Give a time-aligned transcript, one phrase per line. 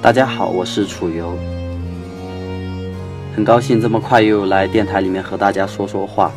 [0.00, 1.36] 大家好，我是楚游，
[3.34, 6.30] 很高兴这么快又来电台里面和大家说说话。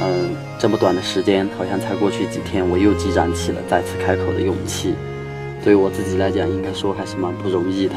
[0.00, 4.94] 嗯，这么短的时间，好像才过去几天，我又积攒起了再次开口的勇气。
[5.62, 7.94] 对于我自己来讲，应该说还是蛮不容易的。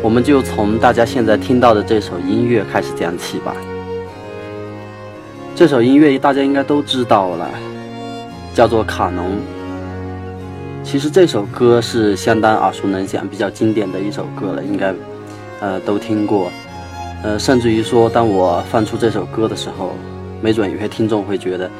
[0.00, 3.56] 我们就从大家现在听到的这首音乐开始讲起吧。
[5.56, 7.50] 这首音乐大家应该都知道了，
[8.54, 9.26] 叫做《卡农》。
[10.90, 14.92] 其实这首歌是相当耳熟能详、比较经典的一首歌了，应该
[15.60, 16.50] 呃都听过。
[17.22, 19.92] 呃，甚至于说，当我放出这首歌的时候，
[20.42, 21.70] 没准有些听众会觉得，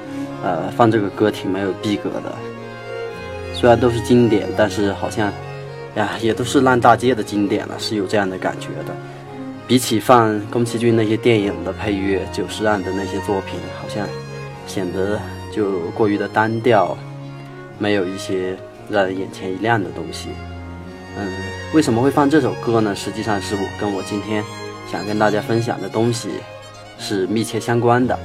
[0.45, 2.33] 呃，放这个歌挺没有逼格的。
[3.53, 5.33] 虽然都是经典，但是好像，
[5.97, 8.95] 呀，也都是烂大街的经典了，是有这样的感觉的。
[9.67, 14.07] 比起放宫崎骏那些电影的配乐、久石让的那些作品，好像
[14.69, 15.19] 显得
[15.53, 16.97] 就过于的单调，
[17.77, 18.57] 没有一些
[18.91, 20.29] 让人眼前一亮的东西。
[21.17, 21.33] 嗯，
[21.73, 22.95] 为什么会放这首歌呢？
[22.95, 24.45] 实际上是我跟我今天。
[24.91, 26.31] 想跟大家分享的东西
[26.99, 28.19] 是密切相关的。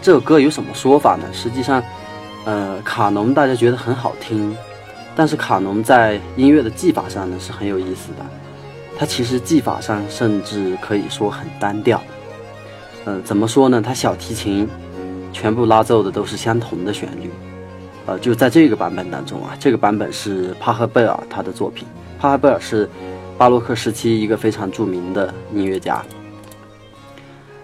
[0.00, 1.24] 这首歌有什么说法呢？
[1.32, 1.82] 实际上，
[2.44, 4.56] 呃，卡农大家觉得很好听，
[5.16, 8.24] 但是卡农在音乐的技法上呢是很有意思的。
[8.96, 12.00] 它其实技法上甚至可以说很单调。
[13.06, 13.82] 嗯，怎么说呢？
[13.84, 14.68] 它小提琴
[15.32, 17.28] 全部拉奏的都是相同的旋律。
[18.06, 21.86] 呃，就在这个版本当中啊，这个版本是帕赫贝尔他的作品。
[22.18, 22.88] 帕赫贝尔是。
[23.38, 26.02] 巴洛克时期一个非常著名的音乐家，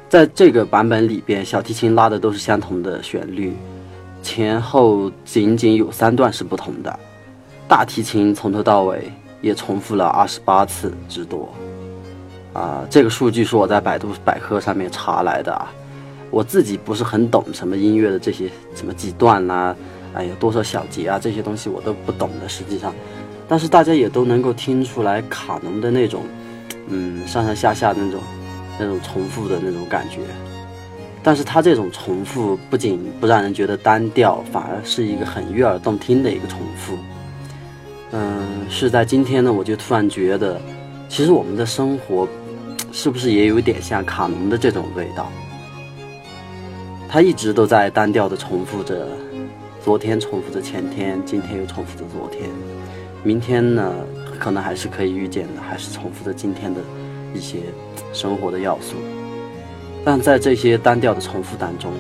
[0.07, 3.57] 在这个版本里边，小提琴拉的都是相同的旋律，
[4.23, 7.01] 前后仅仅有三段是不同的，
[7.67, 11.51] 大提琴从头到尾也重复了二十八次之多。
[12.53, 15.73] 啊，这个数据是我在百度百科上面查来的啊，
[16.31, 19.75] 我自己不是很懂什么音乐的这些什么几段啦，
[20.15, 22.95] 哎呀多少小节啊这些东西我都不懂的，实际上。
[23.49, 26.23] 但是大家也都能够听出来卡农的那种，
[26.89, 28.21] 嗯，上上下下那种，
[28.79, 30.19] 那种重复的那种感觉。
[31.23, 36.97] 但是它这种重复不仅不让人觉得单调，反而是一个很悦耳动听的一个重复。
[38.11, 40.61] 嗯，是在今天呢，我就突然觉得，
[41.09, 42.27] 其实我们的生活，
[42.91, 45.31] 是不是也有点像卡农的这种味道？
[47.09, 49.07] 他一直都在单调的重复着，
[49.85, 52.49] 昨天重复着前天，今天又重复着昨天。
[53.25, 53.93] 明天呢，
[54.39, 56.81] 可能还是可以预见的，还是重复着今天的
[57.35, 57.59] 一些
[58.13, 58.95] 生活的要素。
[60.05, 61.91] 但在这些单调的重复当中，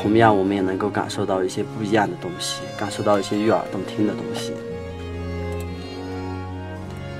[0.00, 4.52] 同样我们也能够感受到一些不一样的东西，感受到一些悦耳动听的东西。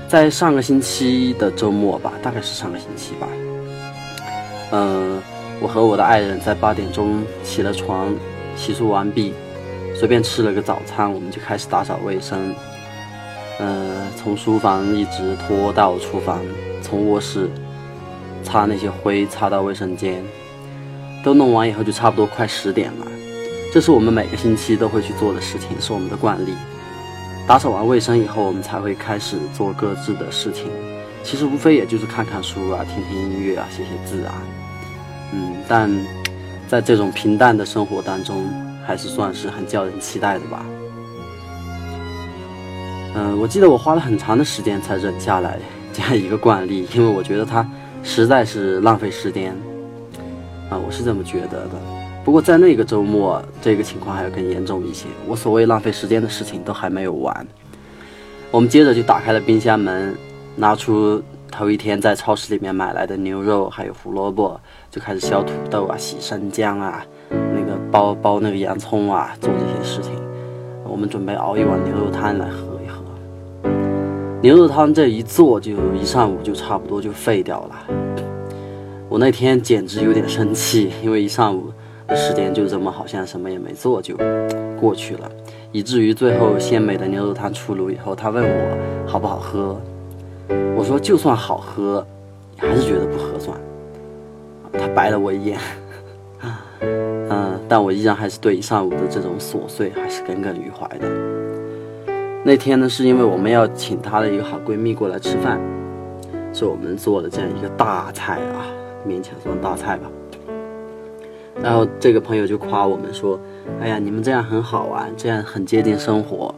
[0.07, 3.27] 在上个星期的周末吧，大概是上个星期吧，
[4.71, 5.21] 嗯，
[5.61, 8.13] 我和我的爱人在八点钟起了床，
[8.57, 9.33] 洗漱完毕，
[10.01, 12.55] 随便吃了个早餐，我们就开始打扫卫生。
[13.59, 16.41] 呃，从书房一直拖到厨房，
[16.81, 17.47] 从卧室
[18.41, 20.23] 擦那些灰，擦到卫生间，
[21.23, 23.05] 都弄完以后就差不多快十点了。
[23.71, 26.55] 这是我们每个星期都会去做的事情，是我们的惯例。
[27.47, 30.65] 打扫完卫生以后，我们才会开始做各自的事情。
[31.21, 34.33] 其实无非也就是看看书啊，听听音乐啊，写写字啊。
[35.31, 35.87] 嗯，但
[36.67, 38.49] 在这种平淡的生活当中，
[38.91, 40.65] 还是算是很叫人期待的吧。
[43.15, 45.57] 嗯，我记得我花了很长的时间才忍下来
[45.93, 47.65] 这样一个惯例，因为我觉得它
[48.03, 49.55] 实在是浪费时间
[50.69, 51.71] 啊，我是这么觉得的。
[52.25, 55.05] 不过在那个周末，这个情况还要更严重一些。
[55.25, 57.47] 我所谓浪费时间的事情都还没有完，
[58.51, 60.13] 我们接着就打开了冰箱门，
[60.57, 64.59] 拿出头一天在超市里面买来的牛肉，还有胡萝卜，
[64.89, 67.05] 就开始削土豆啊、洗生姜啊、
[67.91, 70.13] 包包那个洋葱啊，做这些事情。
[70.83, 73.03] 我们准备熬一碗牛肉汤来喝一喝。
[74.41, 77.75] 牛肉汤这一做就一上午就差不多就废掉了，
[79.07, 81.71] 我那天简直有点生气，因为一上午
[82.07, 84.15] 的时间就这么好像什么也没做就
[84.79, 85.31] 过去了，
[85.71, 88.77] 以至于最后鲜美的牛肉汤出炉以后，他问我
[89.07, 89.79] 好不好喝，
[90.75, 92.05] 我说就算好喝，
[92.57, 93.57] 还是觉得不合算。
[94.73, 95.59] 他白了我一眼，
[97.31, 101.07] 嗯，但我依然还是对一上午的这种琐碎还是耿耿于怀的。
[102.43, 105.57] 那天呢，是因为我们要请她的一个好闺蜜过来吃饭，
[106.53, 108.67] 是我们做的这样一个大菜啊，
[109.07, 110.11] 勉强算大菜吧。
[111.63, 113.39] 然后这个朋友就夸我们说
[113.79, 116.53] ：“哎呀，你们这样很好啊，这样很接近生活。”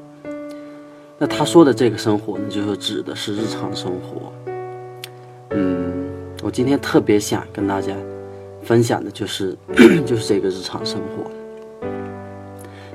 [1.20, 4.34] 那他说的这个生活呢，就是指的是日常生活。
[5.52, 5.94] 嗯，
[6.42, 7.94] 我今天特别想跟大家
[8.64, 9.56] 分享的就是
[10.06, 11.30] 就是这个日常生活。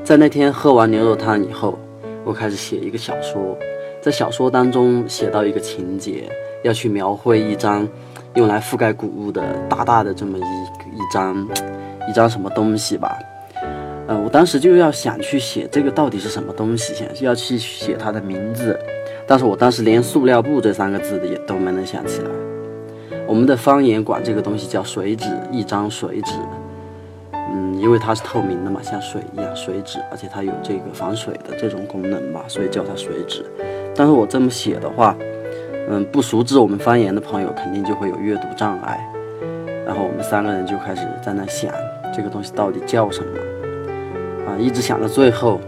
[0.02, 1.78] 在那天喝完牛肉汤以后。
[2.24, 3.56] 我开始写一个小说，
[4.02, 6.30] 在小说当中写到一个情节，
[6.62, 7.88] 要去描绘一张
[8.34, 11.48] 用来覆盖谷物的大大的这么一一张
[12.06, 13.18] 一张什么东西吧。
[14.08, 18.78] 嗯，我当时就要想去写这个到底是什么东西，想要去写它的名字，
[19.26, 22.47] 但是我当时连塑料布这三个字的也都没能想起来。
[23.28, 26.32] 我们的方言管这个东西叫水纸，一张水纸。
[27.34, 33.44] 嗯，因为它是透明的嘛，像水一样，水纸，而且它有这个防水的这种功能吧，所以叫它水纸。
[33.94, 35.14] 但是我这么写的话，
[35.90, 39.06] 嗯，不熟知我们方言的朋友肯定就会有阅读障碍。
[39.86, 41.70] 然后我们三个人就开始在那想，
[42.14, 43.38] 这个东西到底叫什么？
[44.46, 45.60] 啊，一直想到最后，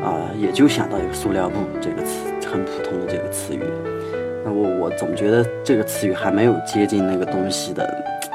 [0.00, 3.62] 啊，也就想到一个塑料布这个词，很普通的这个词语。
[4.44, 7.88] 那我我总觉得这个词语还没有接近那个东西的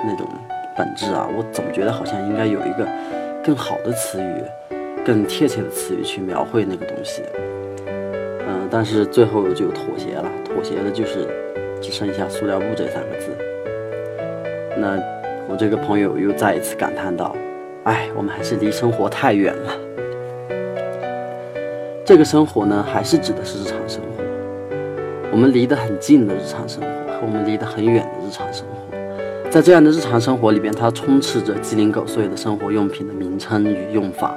[0.03, 0.27] 那种。
[0.77, 2.87] 本质啊，我总觉得好像应该有一个
[3.43, 4.41] 更好的词语，
[5.05, 7.21] 更贴切的词语去描绘那个东西。
[7.85, 11.27] 嗯，但是最后就妥协了，妥协的就是
[11.81, 13.27] 只剩下“塑料布”这三个字。
[14.77, 14.97] 那
[15.49, 17.35] 我这个朋友又再一次感叹道
[17.83, 19.73] ：“哎，我们还是离生活太远了。”
[22.05, 24.08] 这个生活呢，还是指的是日常生活。
[25.31, 29.49] 我们离得很近的日常生活，和我们离得很远的日常生活。
[29.49, 34.35] 在这样的日常生活里边，它充斥着鸡零狗碎的生活用品的名称与用法，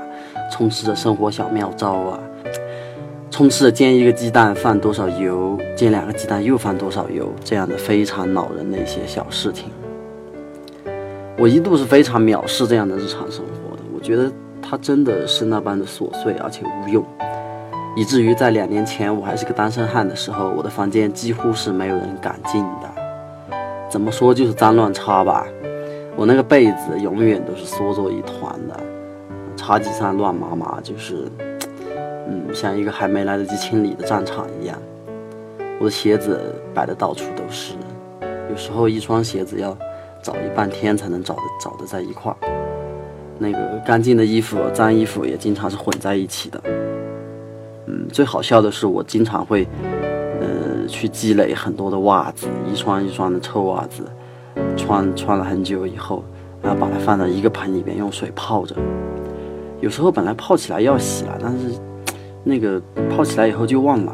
[0.50, 2.20] 充斥着生活小妙招啊，
[3.30, 9.70] 充斥着煎一个鸡蛋放多少油，煎两个鸡蛋又放多少油这样的非常恼人的一些小事情。
[11.38, 14.30] 我一度是非常藐视这样的日常生活的，我觉得
[14.60, 17.04] 它真的是那般的琐碎而且无用，
[17.94, 22.90] 以至于在两年前我还是个单身汉的时候，我的房间几乎是没有人敢进的。
[23.90, 25.46] 怎么说就是脏乱差吧，
[26.16, 28.80] 我那个被子永远都是缩作一团的，
[29.56, 31.30] 茶几上乱麻麻，就是，
[32.26, 34.78] 嗯，像一个还没来得及清理的战场一样。
[35.78, 36.40] 我的鞋子
[36.72, 37.74] 摆的到处都是，
[38.48, 39.76] 有时候一双鞋子要
[40.22, 42.36] 找一半天才能找的找的在一块儿。
[43.38, 46.62] 那个干净的衣服、脏衣服也经常是混在一起的。
[48.12, 49.66] 最好笑的是我经常会。
[50.40, 50.48] 呃
[50.88, 54.02] 去积累很多的袜子，一双一双的臭袜子，
[54.76, 56.24] 穿穿了很久以后，
[56.60, 58.74] 然后把它放到一个盆里边用水泡着。
[59.80, 61.78] 有时候本来泡起来要洗了，但是
[62.42, 64.12] 那个泡起来以后就忘了，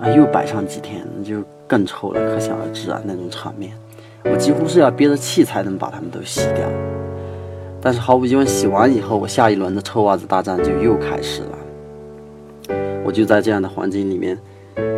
[0.00, 3.72] 啊，又摆上几天那就更臭了，可想而知啊那种场面。
[4.24, 6.68] 我几乎是要憋着气才能把它们都洗掉。
[7.80, 11.57] 但是毫无疑问，洗完以后，我下一轮的臭袜子大战就又开始了。
[13.08, 14.38] 我就在这样的环境里面。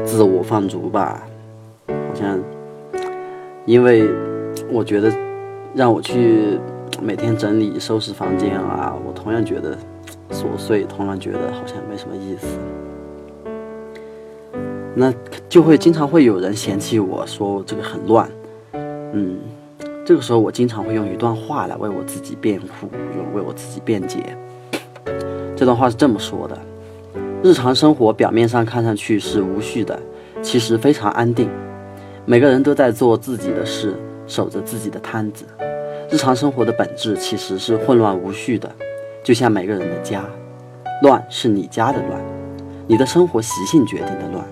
[0.04, 1.22] 自我放逐吧，
[1.86, 2.40] 好像，
[3.64, 4.10] 因为
[4.68, 5.12] 我觉得
[5.74, 6.58] 让我去
[7.00, 9.78] 每天整理收拾房间啊，我同样觉得
[10.32, 12.48] 琐碎，同样觉得好像没什么意思。
[14.96, 15.14] 那
[15.48, 18.28] 就会经常会有人嫌弃我说这个很乱，
[19.12, 19.38] 嗯，
[20.04, 22.88] 这个时候我经常会用一段话来为我自己辩护，
[23.36, 24.36] 为我自己辩解。
[25.54, 26.58] 这段话是这么说的。
[27.42, 29.98] 日常生活表面上看上去是无序的，
[30.42, 31.48] 其实非常安定。
[32.26, 33.94] 每个人都在做自己的事，
[34.26, 35.46] 守着自己的摊子。
[36.10, 38.70] 日常生活的本质其实是混乱无序的，
[39.24, 40.22] 就像每个人的家。
[41.02, 42.20] 乱是你家的乱，
[42.86, 44.44] 你的生活习性决定的乱。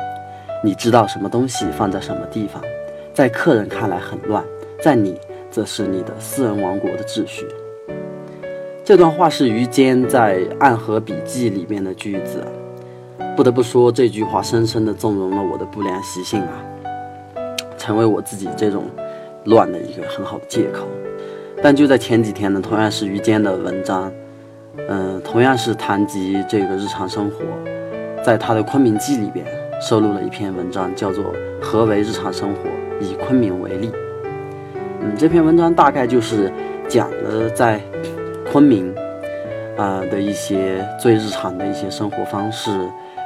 [0.64, 2.62] 你知道什么东西放在什么地方，
[3.12, 4.42] 在客人看来很乱，
[4.82, 7.46] 在你则是你的私人王国的秩序。
[8.82, 12.42] 这段话是于坚在《暗河笔记》里面的句子。
[13.36, 16.62] 不得不说，这句话深深地纵容了我的不良习性啊，
[17.76, 18.84] 成为我自己这种
[19.44, 20.86] 乱的一个很好的借口。
[21.62, 24.12] 但就在前几天呢，同样是于坚的文章，
[24.88, 27.44] 嗯，同样是谈及这个日常生活，
[28.24, 29.44] 在他的《昆明记》里边
[29.80, 31.24] 收录了一篇文章，叫做
[31.60, 32.60] 《何为日常生活？
[33.00, 33.88] 以昆明为例》。
[35.00, 36.52] 嗯，这篇文章大概就是
[36.88, 37.80] 讲了在
[38.50, 38.92] 昆明
[39.76, 42.70] 啊的一些最日常的一些生活方式。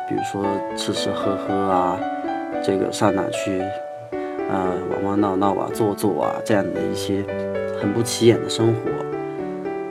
[0.08, 0.44] 比如说
[0.76, 1.98] 吃吃喝喝啊，
[2.62, 3.62] 这个上哪去，
[4.50, 7.24] 呃，玩玩闹闹啊，坐坐啊，这样的一些
[7.80, 8.90] 很不起眼的生活。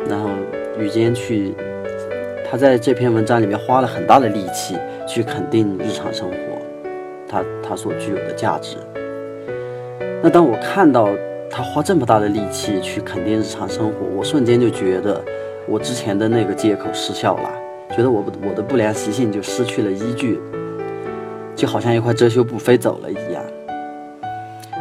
[0.08, 0.30] 然后
[0.78, 1.56] 雨坚去，
[2.50, 4.76] 他在这篇文章里面花了很大的力气
[5.08, 6.36] 去肯定日常生活，
[7.28, 8.78] 他他所具有的价值。
[10.22, 11.10] 那当我看到
[11.50, 15.20] 他花这么大的力气去肯定日常生活，我瞬间就觉得
[15.68, 17.50] 我之前的那个借口失效了。
[17.96, 20.40] 觉得我我的不良习性就失去了依据，
[21.56, 23.44] 就好像一块遮羞布飞走了一样。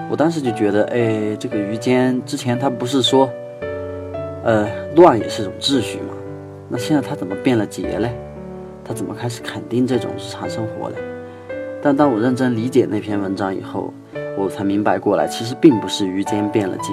[0.08, 3.30] 我当时就觉得，哎，这个于坚之前他不是说，
[4.42, 6.14] 呃，乱也是种秩序吗？
[6.68, 8.10] 那现在他怎么变了节嘞？
[8.84, 10.96] 他怎么开始肯定这种日常生活嘞？
[11.82, 13.92] 但当我认真理解那篇文章以后，
[14.36, 16.92] 我才明白过来，其实并不是于坚变了节，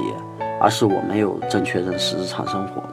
[0.62, 2.84] 而是我没有正确认识日常生活。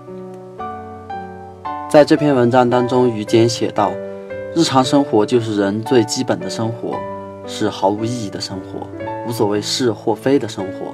[1.94, 3.92] 在这篇文章当中，于坚写道
[4.52, 6.98] ：“日常生活就是人最基本的生活，
[7.46, 8.84] 是毫无意义的生活，
[9.28, 10.92] 无所谓是或非的生活。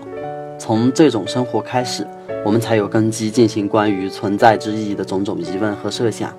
[0.59, 2.07] 从这种生活开始，
[2.45, 6.37] 我们才有根基进行关于存在之意义的种种疑问和设想。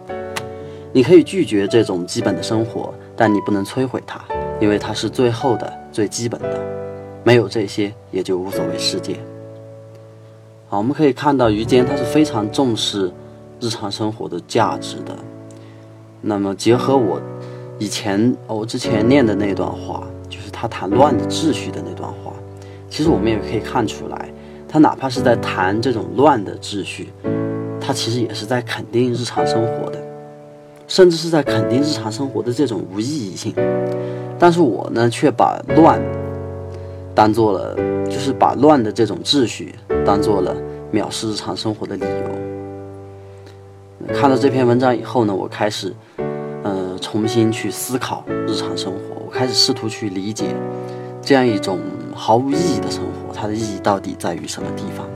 [0.93, 4.23] 你可以拒绝这种基本的生活，但你不能摧毁它，
[4.59, 6.61] 因为它是最后的、最基本的。
[7.23, 9.15] 没有这些，也就无所谓世界。”
[10.69, 13.11] 好，我们可以看到于坚他是非常重视。
[13.61, 15.15] 日常生活的价值的，
[16.19, 17.21] 那么结合我
[17.77, 22.33] 以前我之前念的那段话，就是他谈乱的秩序的那段话，
[22.89, 24.33] 其实我们也可以看出来，
[24.67, 27.13] 他哪怕是在谈这种乱的秩序，
[27.79, 29.99] 他其实也是在肯定日常生活的，
[30.87, 33.53] 甚至是在肯定日常生活的这种无意义性。
[34.39, 36.01] 但是我呢，却把乱
[37.13, 37.75] 当做了，
[38.05, 40.55] 就是把乱的这种秩序当做了
[40.91, 42.50] 藐视日常生活的理由。
[44.07, 45.93] 看了这篇文章以后呢，我开始，
[46.63, 48.99] 呃，重新去思考日常生活。
[49.25, 50.55] 我开始试图去理解，
[51.21, 51.79] 这样一种
[52.13, 55.07] 毫无意义的生活，它的意义到底在于什么地方？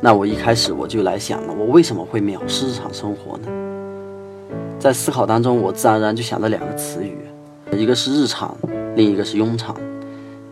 [0.00, 3.48] 那我一开始我就来想了，我为什么会藐视日常生活呢？
[4.78, 7.18] 在思考当中，我自然而然就想到两个词语，
[7.72, 8.56] 一个是日常，
[8.94, 9.74] 另一个是庸常。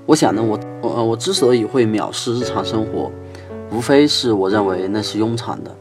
[0.04, 3.10] 我想呢，我我我之所以会藐视日常生活，
[3.70, 5.75] 无非是我认为那是庸常的。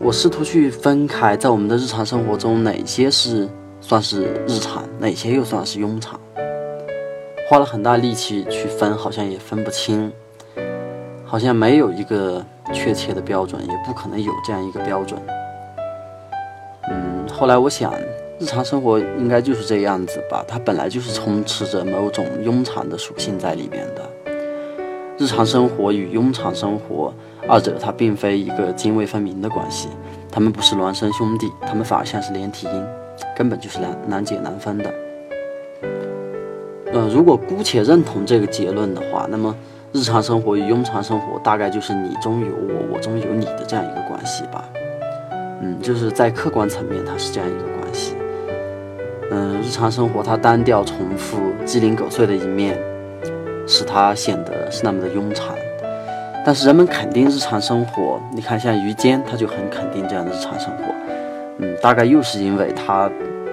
[0.00, 3.48] 我试图去分开，在我们的日常生活中，哪些是
[3.80, 6.18] 算是日常，哪些又算是庸常。
[7.50, 10.12] 花了很大力气去分，好像也分不清，
[11.24, 15.20] 好像没有一个确切的标准，也不可能有这样一个标准。
[16.88, 17.92] 嗯，后来我想，
[18.38, 24.08] 日常生活应该就是这样子吧，它本来就是充斥着某种庸常的属性在里面的。
[25.18, 27.12] 日常生活与庸常生活。
[27.48, 29.88] 二者它并非一个泾渭分明的关系，
[30.30, 32.86] 他们不是孪生兄弟，他们反而像是连体婴，
[33.34, 34.94] 根本就是难难解难分的。
[36.92, 39.54] 呃，如果姑且认同这个结论的话，那么
[39.92, 44.68] 日常生活与庸常生活大概就是你中有我，我中有你的这样一个关系吧。
[45.62, 48.14] 嗯，就是在客观层面它是这样一个关系。
[49.30, 52.78] 嗯，日常生活它单调重复、鸡零狗碎的一面，
[53.68, 55.54] 使它显得是那么的庸常。
[56.44, 60.84] 但是人们肯定日常生活，你看像于坚，他就很肯定这样的日常生活。
[61.58, 63.10] 嗯，大概又是因为他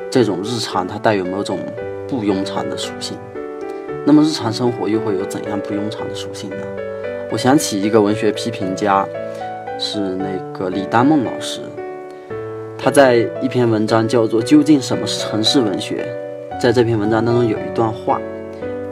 [0.09, 1.59] 这种日常，它带有某种
[2.07, 3.17] 不庸常的属性。
[4.05, 6.57] 那么日常生活又会有怎样不庸常的属性呢？
[7.31, 9.05] 我想起一个文学批评家，
[9.77, 11.59] 是那个李丹梦老师，
[12.77, 16.07] 他在一篇文章叫做《究竟什么是城市文学》，
[16.61, 18.21] 在这篇文章当中有一段话，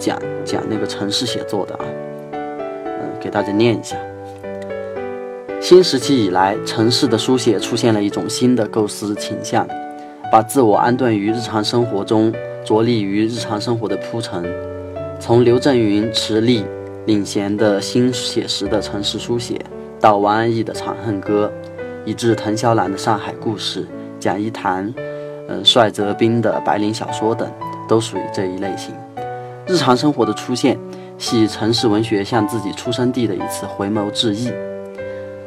[0.03, 1.85] 讲讲那个城市写作的啊。
[2.33, 2.39] 嗯
[3.21, 3.95] 给大家念一下。
[5.61, 9.65] 新时期以来，城市的书写出现了一种新的构思倾向，
[10.29, 12.33] 把自我安顿于日常生活中，
[12.65, 14.43] 着力于日常生活的铺陈。
[15.21, 16.65] 从刘震云、池莉
[17.05, 19.57] 领衔的新写实的城市书写，
[20.01, 21.49] 到王安忆的《长恨歌》，
[22.03, 23.83] 以至滕肖兰的《上海故事》，
[24.19, 24.93] 蒋一谈、
[25.47, 27.49] 嗯帅泽斌的白领小说等，
[27.87, 28.93] 都属于这一类型。
[29.67, 30.77] 日常生活的出现。
[31.19, 34.51] 系城市文学向自己出生地的一次回眸致意。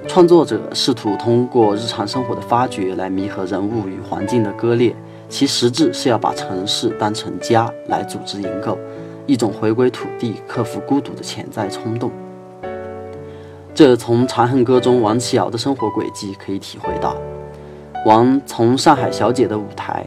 [0.07, 4.95] 创作者试图通过日常生活的发掘来弥合人物与环境的割裂，
[5.29, 8.79] 其实质是要把城市当成家来组织营构，
[9.27, 12.11] 一种回归土地、克服孤独的潜在冲动。
[13.75, 17.15] 这从《长恨歌》中王琦瑶的生活轨迹可以体会到。
[18.07, 20.07] 王从上海小姐的舞台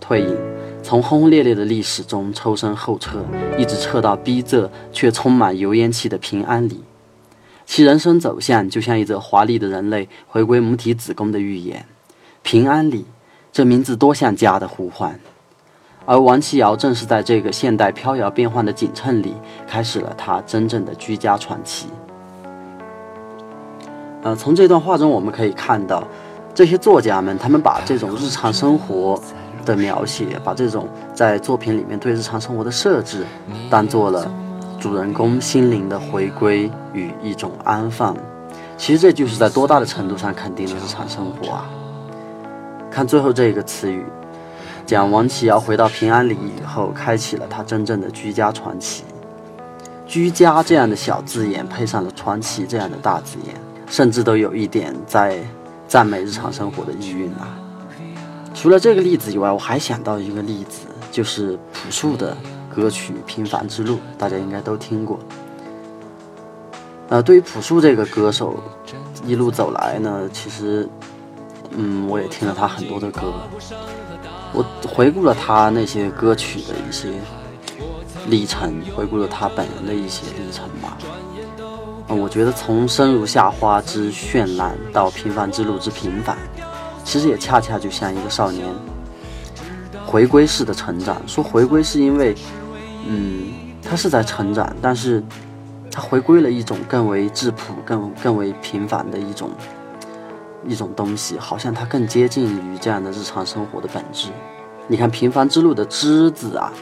[0.00, 0.53] 退隐。
[0.84, 3.24] 从轰轰烈烈的历史中抽身后撤，
[3.56, 6.84] 一直撤到逼仄却充满油烟气的平安里，
[7.64, 11.86] 其人生走向就像一则华丽的人类回归母体子宫的预言。
[12.42, 13.06] 平安里，
[13.50, 15.18] 这名字多像家的呼唤。
[16.04, 19.34] 而王琦瑶正是在这个现代飘摇变幻的景衬里，
[19.66, 21.86] 开始了他真正的居家传奇。
[24.22, 26.06] 呃，从这段话中我们可以看到，
[26.54, 29.18] 这些作家们，他们把这种日常生活。
[29.64, 33.24] 的描写，把这种在作品里面对日常生活的设置，
[33.70, 34.30] 当做了
[34.78, 38.16] 主人公心灵的回归与一种安放。
[38.76, 41.70] 其实这就是在多大的程度上肯定了日常生活啊！
[42.90, 44.04] 看最后这一个词语，
[44.84, 49.04] 讲王琦尧回到平安里以后，开启了他真正的居家传奇。
[50.06, 53.54] 居家这样的小字眼，配上了传奇这样的大字眼，
[53.86, 55.38] 甚至都有一点在
[55.88, 57.63] 赞美日常生活的意蕴啊！
[58.54, 62.34] 除了这个例子以外，我还想到一个例子，就是朴树的
[62.74, 65.18] 歌曲《平凡之路》，大家应该都听过。
[67.10, 68.58] 呃，对于朴树这个歌手
[69.26, 70.88] 一路走来呢，其实，
[71.76, 73.34] 嗯，我也听了他很多的歌，
[74.54, 77.08] 我回顾了他那些歌曲的一些
[78.28, 80.96] 历程，回顾了他本人的一些历程吧。
[82.08, 86.38] 嗯，我觉得从生如夏花之绚烂到平凡之路之平凡，
[87.04, 88.66] 其实也恰恰就像一个少年
[90.04, 91.20] 回归式的成长。
[91.26, 92.34] 说回归是因为，
[93.06, 95.22] 嗯，他是在成长，但是。
[95.96, 99.48] 他回归了一种更为质朴、更更为平凡的一种
[100.66, 104.30] 一种东西，好像它更接近于这样的日常生活的本质。
[104.88, 106.72] 你看“平凡之路”的“之”字啊，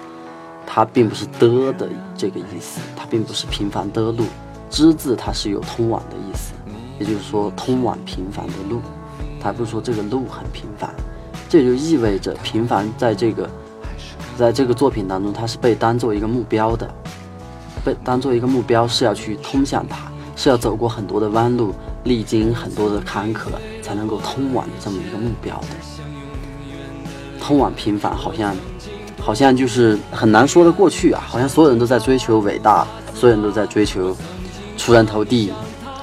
[0.67, 4.25] 它并不是的的这个意思，它并不是平凡的路。
[4.71, 6.55] 之字它是有通往的意思，
[6.99, 8.81] 也就是说通往平凡的路。
[9.41, 10.91] 他不是说这个路很平凡，
[11.49, 13.49] 这就意味着平凡在这个
[14.37, 16.89] 在这个作品当中，它是被当做一个目标的。
[17.85, 19.97] 被当做一个目标，是要去通向它，
[20.37, 21.75] 是要走过很多的弯路，
[22.05, 23.49] 历经很多的坎坷，
[23.83, 25.67] 才能够通往这么一个目标的。
[27.41, 28.55] 通往平凡，好像，
[29.19, 31.21] 好像就是很难说得过去啊！
[31.27, 34.17] 好像所有人都在追求伟大，所有人都在追求
[34.77, 35.53] 出人头地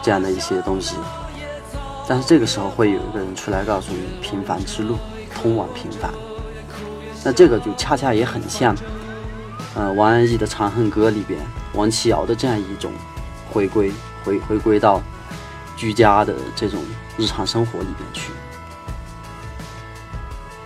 [0.03, 0.97] 这样的一些东西。
[2.09, 4.97] 但是这个时候，会有一个人出来告诉你：平凡之路，
[5.35, 6.11] 通往平凡。
[7.23, 8.75] 那这个就恰恰也很像，
[9.75, 11.39] 呃，王安忆的《长恨歌》里边。
[11.75, 12.91] 王琦瑶的这样一种
[13.51, 13.91] 回归，
[14.25, 14.99] 回回归到
[15.77, 16.81] 居家的这种
[17.15, 18.31] 日常生活里边去。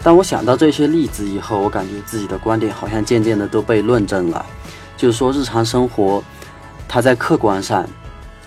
[0.02, 4.46] 当我想到这些例子以后，我感觉自己的观点好像渐渐的都被论证了。
[4.96, 6.24] 就是说，日常生活
[6.88, 7.86] 它在客观上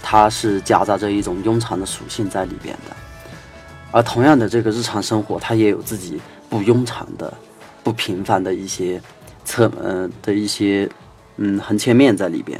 [0.08, 2.94] 它是夹杂着一种庸常的属性在里边的，
[3.90, 7.34] 而同样的这个日常生活，它也有自己不庸常的、
[7.82, 9.02] 不平凡的一些
[9.44, 10.88] 侧呃的一些。
[11.38, 12.58] 嗯，横切面在里边，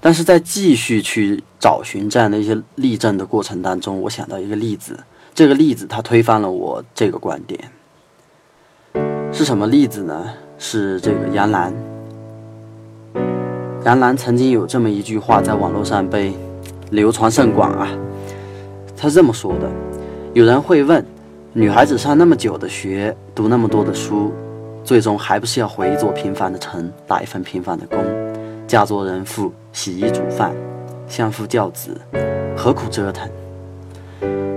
[0.00, 4.98] 但是在继续去找寻这样的一些例证的过程当中，我想到一个例子，
[5.32, 7.70] 这个例子它推翻了我这个观点，
[9.32, 10.34] 是什么例子呢？
[10.58, 11.91] 是这个杨澜。
[13.84, 16.32] 杨澜曾经有这么一句话在网络上被
[16.90, 17.88] 流传甚广啊，
[18.96, 19.68] 他这么说的：
[20.34, 21.04] 有人会问，
[21.52, 24.32] 女孩子上那么久的学，读那么多的书。
[24.84, 27.98] 最终还不是要回一座平凡的城，打一份平凡的工，
[28.66, 30.52] 嫁作人妇，洗衣煮饭，
[31.08, 31.96] 相夫教子，
[32.56, 33.28] 何苦折腾？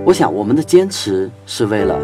[0.04, 1.96] 我想，我们的坚持是为了，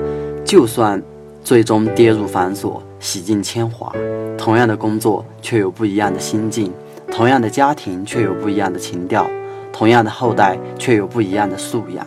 [0.45, 1.01] 就算
[1.45, 3.93] 最终跌入繁琐，洗尽铅华，
[4.39, 6.73] 同样的工作却有不一样的心境，
[7.13, 9.31] 同样的家庭却有不一样的情调，
[9.73, 12.05] 同样的后代却有不一样的素养。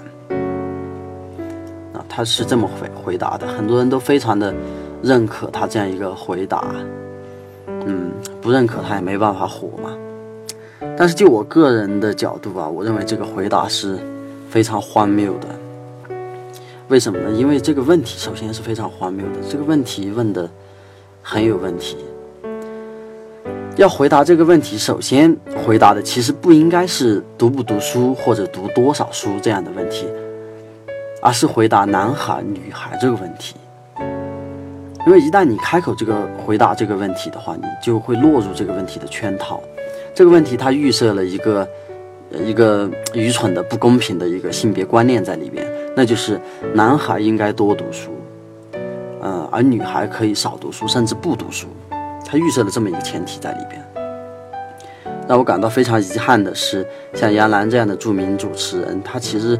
[1.93, 4.53] 啊，他是这么回回答的，很多人都非常的。
[5.03, 6.65] 认可他这样一个回答，
[7.67, 9.91] 嗯，不认可他也没办法火嘛。
[10.97, 13.99] 但是就我个人的角度啊，我认为这个回答是
[14.49, 16.15] 非常荒谬的。
[16.87, 17.29] 为什么呢？
[17.37, 20.49] 因为这个问题首先是非常荒谬的，这个问题问的
[21.21, 21.97] 很有问题。
[23.77, 25.35] 要回答这个问题，首先
[25.65, 30.07] 回答的其实不应该是读不读书或者读多少书这样的问题，
[31.21, 33.55] 而是回答男孩女孩这个问题。
[35.05, 39.61] 因为一旦你开口这个回答这个问题的话，你就会落入这个问题的圈套。
[40.13, 41.67] 这个问题它预设了一个
[42.31, 46.39] 一个愚蠢的、不公平的一个性别观念在里边，那就是
[46.73, 48.09] 男孩应该多读书，
[49.21, 51.67] 呃，而女孩可以少读书，甚至不读书。
[52.37, 53.81] 预设了这么一个前提在里边。
[55.27, 59.59] 让我感到非常遗憾的是，像杨澜这样的著名主持人，他其实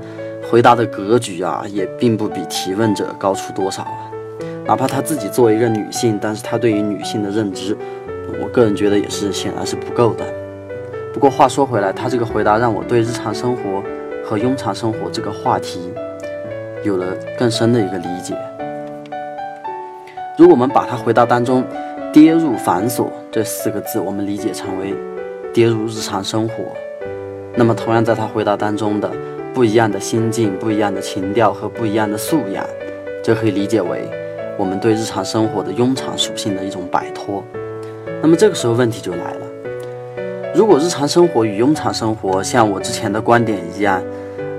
[0.50, 4.12] 回答的格局啊，也并不比提问者高出多少啊。
[4.68, 7.78] 哪怕她自己作为一个女性，但是她对于女性的认知，
[8.42, 10.26] 我个人觉得也是显然是不够的。
[11.14, 13.84] 不过话说回来，她这个回答让我对日常生活
[14.24, 15.94] 和庸常生活这个话题
[16.84, 18.36] 有了更深的一个理解。
[20.38, 21.64] 如果我们把她回答当中
[22.16, 24.96] “跌入繁琐”这四个字，我们理解成为
[25.54, 26.64] 跌入日常生活，
[27.58, 29.12] 那么同样在他回答当中的
[29.54, 32.66] 不一样的心境、不一样的情调和不一样的素养，
[33.22, 34.10] 就可以理解为。
[34.58, 37.44] 我们对日常生活的庸常属性的一种摆脱，
[38.22, 39.46] 那么这个时候问题就来了：
[40.56, 44.02] 如果日常生活与庸常生活像我之前的观点一样，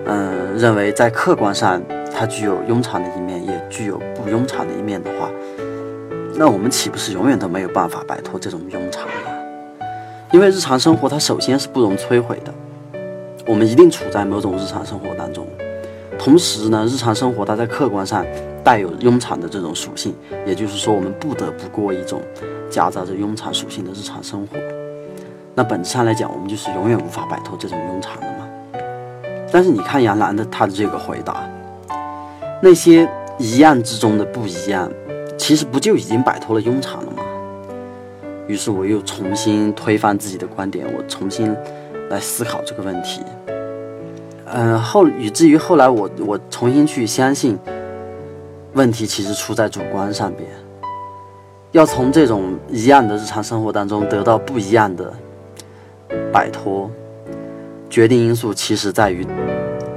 [0.05, 1.83] 嗯，认为在客观上
[2.15, 5.31] 它具有庸常的一面，也具有不庸常的一面的话，
[6.39, 9.87] 那我们岂不是永远都没有办法摆脱这种庸常呢？
[10.33, 12.53] 因为日常生活它首先是不容摧毁的，
[13.47, 15.47] 我们一定处在某种日常生活当中。
[16.19, 18.23] 同时呢，日常生活它在客观上
[18.63, 22.21] 带有庸常的这种属性，也就是说，我们不得不过一种
[22.69, 24.59] 夹杂着庸常属性的日常生活。
[25.55, 28.47] 那本质上来讲，我们就是永远无法摆脱这种庸常的嘛。
[29.51, 31.49] 但是你看杨澜的他的这个回答，
[32.61, 34.91] 那些一样之中的不一样，
[35.37, 37.23] 其实不就已经摆脱了庸常了吗？
[38.49, 41.55] 于是我又重新推翻自己的观点，我重新
[42.11, 43.23] 来思考这个问题。
[44.47, 47.59] 嗯，后以至于后来我我重新去相信，
[48.75, 50.49] 问题其实出在主观上边。
[51.73, 55.13] 要从这种一样的日常生活当中得到不一样的
[56.33, 56.89] 摆脱，
[57.91, 59.27] 决定因素其实在于，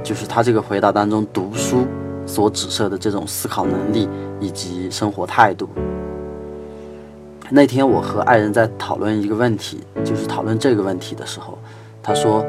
[0.02, 1.86] 就是他这个回答当中读书
[2.30, 5.68] 所指涉的这种思考能力以及生活态度。
[7.50, 11.58] 那天我和爱人在讨论一个问题，就是讨论这个问题的时候，
[12.02, 12.44] 他说。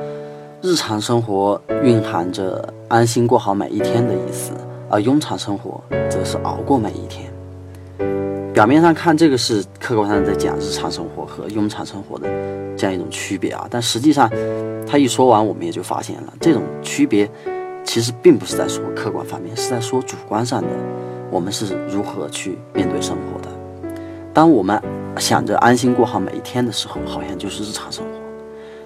[0.63, 4.51] 日常生活蕴含着安心过好每一天的意思，
[4.91, 7.33] 而庸常生活则是熬过每一天。
[8.53, 12.27] 表面上看，这个是客观上在讲日常生活和庸常生活的
[12.77, 14.29] 这样一种区别啊，但实际上，
[14.85, 17.27] 他一说完，我们也就发现了这种区别，
[17.93, 20.69] 其实并不是在说客观方面，是在说主观上的，
[21.29, 23.49] 我们是如何去面对生活的。
[24.33, 24.81] 当我们
[25.17, 28.11] 想着安心过好每一天的时候，好像就是日常生活。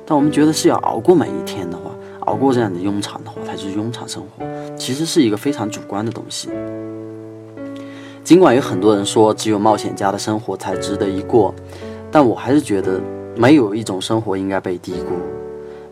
[0.07, 1.91] 但我们觉得是要熬过每一天的话，
[2.21, 4.43] 熬过这样的庸常的话，它就是庸常生活，
[4.75, 6.49] 其实是一个非常主观的东西。
[8.23, 11.53] 尽管有很多人说只有冒险家的生活才值得一过，
[12.09, 12.99] 但我还是觉得
[13.35, 15.11] 没有一种生活应该被低估，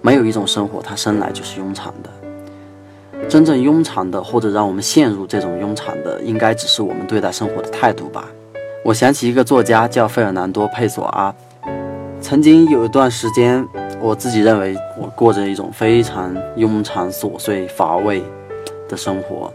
[0.02, 2.10] 没有一种生活它生来就是庸常的。
[3.30, 8.26] 真正庸常的，或者让我们陷入这种庸常的，应该只是我们对待生活的态度吧。
[8.84, 11.34] 我想起一个作家叫费尔南多·佩索阿，
[12.22, 13.66] 曾经有一段时间。
[14.02, 18.22] 我自己认为，我过着一种非常庸常、琐碎、乏味
[18.90, 19.52] 的生活。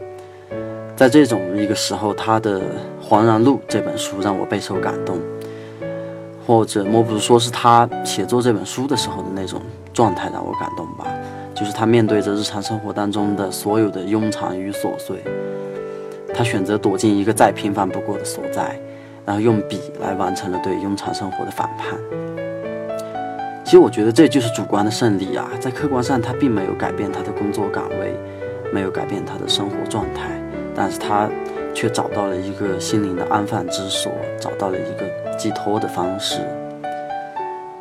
[0.96, 2.59] 在这种一个时候，他的
[3.07, 5.18] 《恍然录》这本书让我备受感动，
[6.46, 9.61] 或者莫不如说是他写作这本书的时候的那种
[9.92, 11.04] 状态让我感动吧。
[11.59, 15.16] 就是他面对着日常生活当中的所有的庸常与琐碎，
[16.33, 18.79] 他选择躲进一个再平凡不过的所在，
[19.27, 21.99] 然后用笔来完成了对庸常生活的反叛。
[23.64, 28.14] 其实我觉得这就是主观的胜利啊，在客观上他并没有改变他的工作岗位，
[28.73, 30.31] 没有改变他的生活状态，
[30.77, 31.29] 但是他
[31.75, 36.38] 却找到了一个心灵的安放之所，找到了一个寄托的方式。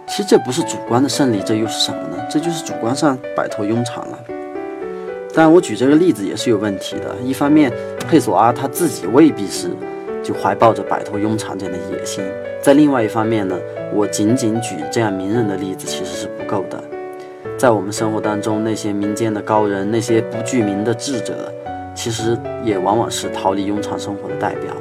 [0.07, 2.16] 其实这不是主观的胜利，这又是什么呢？
[2.29, 4.19] 这就是主观上摆脱庸常了。
[5.33, 7.71] 但我举这个例子也是有问题的，一方面
[8.09, 9.69] 佩索阿他自己未必是
[10.23, 12.23] 就怀抱着摆脱庸常这样的野心，
[12.61, 13.55] 在另外一方面呢？
[13.93, 16.83] 我仅仅举这样名人的例子其实是不够的，
[17.57, 21.51] 在我们生活当中，那些民间的高人，那些不具名的智者，
[21.95, 24.73] 其实也往往是逃离庸常生活的代表。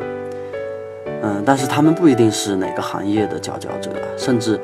[1.23, 4.59] 嗯，但是他们不一定是哪个行业的佼佼者，甚至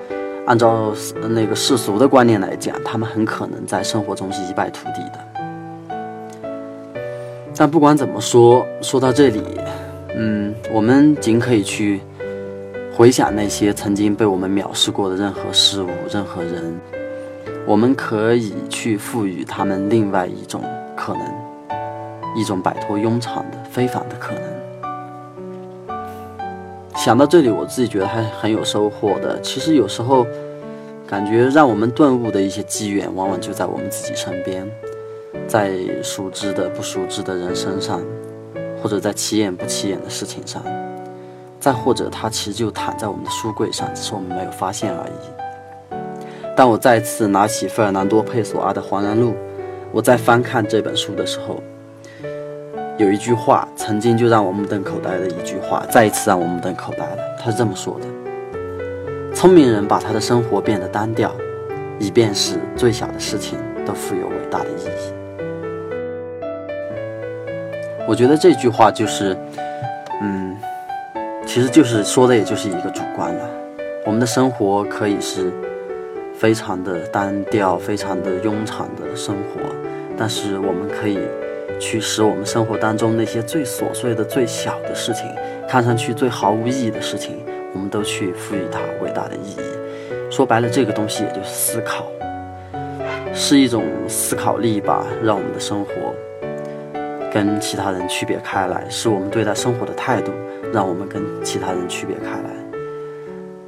[0.46, 0.92] 按照
[1.30, 5.18] 那个世俗的观念来讲，他们很可能在生活中是一败涂地的。
[7.56, 9.42] 但不管怎么说，说到这里，
[10.16, 12.00] 嗯，我们仅可以去。
[12.94, 16.78] 回想那些曾经被我们藐视过的任何事物、任何人，
[17.66, 20.62] 我们可以去赋予他们另外一种
[20.94, 21.22] 可能，
[22.36, 24.61] 一种摆脱庸常的非凡的可能。
[26.96, 29.40] 想到这里，我自己觉得还很有收获的。
[29.40, 30.26] 其实有时候，
[31.06, 34.70] 感觉让我们顿悟的一些机缘，往往就在我们自己身边，
[35.48, 38.00] 在熟知的、不熟知的人身上，
[38.80, 40.62] 或者在起眼不起眼的事情上。
[41.58, 45.96] 再或者，它其实就躺在我们的书柜上，只是我们没有发现而已。
[46.56, 49.30] 当我再次拿起费尔南多·佩索阿的《恍然录》，
[49.90, 51.62] 我在翻看这本书的时候，
[52.98, 57.18] 有一句话，曾经就让我目瞪口呆的一句话，再一次让我目瞪口呆了。
[57.38, 58.06] 他是这么说的
[59.34, 61.32] ：“聪明人把他的生活变得单调，
[61.98, 65.12] 以便使最小的事情都富有伟大的意义。”
[68.06, 69.36] 我觉得这句话就是，
[70.20, 70.56] 嗯。
[71.44, 73.50] 其实就是说的，也就是一个主观了。
[74.06, 75.52] 我们的生活可以是
[76.34, 79.60] 非常的单调、非常的庸常的生活，
[80.16, 81.18] 但是我们可以
[81.78, 85.26] 去使我们生活当中那些最琐碎的、最小的事情，
[85.68, 87.38] 看上去最毫无意义的事情，
[87.72, 90.30] 我们都去赋予它伟大的意义。
[90.30, 92.06] 说白了，这个东西也就是思考，
[93.34, 95.92] 是一种思考力吧，让我们的生活
[97.32, 100.32] 跟其他人区别开来，是我们对待生活的态度。
[100.72, 102.50] 让我们跟其他人区别开来，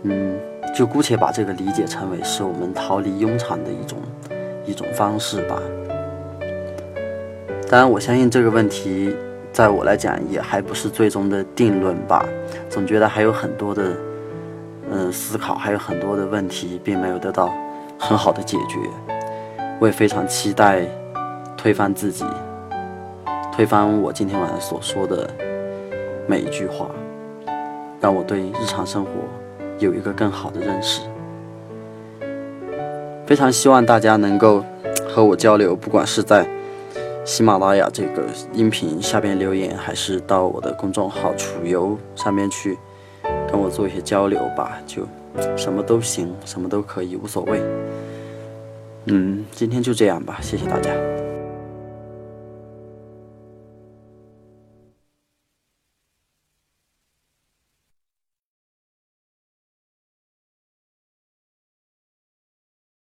[0.04, 0.34] 嗯，
[0.74, 3.98] 就姑且把这个理解成为是我们逃离庸常的一种
[4.64, 5.60] 一种方式吧。
[7.74, 9.12] 当然，我相信这个问题，
[9.52, 12.24] 在我来讲也还不是最终的定论吧。
[12.70, 13.82] 总觉得还有很多的，
[14.92, 17.52] 嗯，思考，还有很多的问题并没有得到
[17.98, 18.78] 很好的解决。
[19.80, 20.82] 我也非常期待
[21.56, 22.24] 推翻自己，
[23.52, 25.28] 推翻我今天晚上所说的
[26.28, 26.86] 每一句话，
[28.00, 29.10] 让我对日常生活
[29.80, 31.00] 有一个更好的认识。
[33.26, 34.64] 非常希望大家能够
[35.08, 36.46] 和我交流，不管是在。
[37.24, 42.76] 喜马拉雅这个音频下边留言，还是到我的公众号“楚游”上面去
[43.50, 45.08] 跟我做一些交流吧，就
[45.56, 47.62] 什么都行，什么都可以，无所谓。
[49.06, 50.90] 嗯，今天就这样吧，谢谢大家。